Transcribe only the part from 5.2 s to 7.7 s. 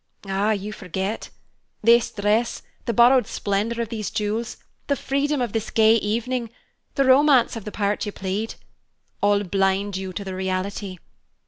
of this gay evening, the romance of